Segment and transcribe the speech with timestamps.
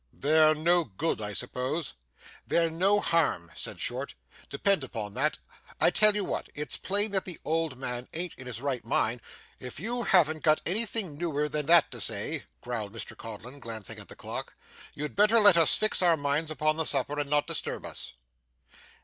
[0.11, 1.93] 'They're no good, I suppose.'
[2.47, 4.15] 'They're no harm,' said Short.
[4.49, 5.37] 'Depend upon that.
[5.79, 9.21] I tell you what it's plain that the old man an't in his right mind'
[9.59, 14.07] 'If you haven't got anything newer than that to say,' growled Mr Codlin, glancing at
[14.07, 14.55] the clock,
[14.95, 18.13] 'you'd better let us fix our minds upon the supper, and not disturb us.